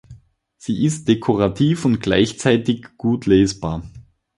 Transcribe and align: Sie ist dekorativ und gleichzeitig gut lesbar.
Sie 0.57 0.83
ist 0.83 1.07
dekorativ 1.09 1.85
und 1.85 1.99
gleichzeitig 2.01 2.87
gut 2.97 3.27
lesbar. 3.27 3.83